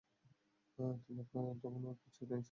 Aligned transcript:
তিলক 1.03 1.29
এখন 1.53 1.83
ওর 1.83 1.95
পিছু 2.01 2.21
নিয়েছে। 2.23 2.37